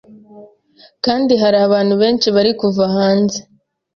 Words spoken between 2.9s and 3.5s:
hanze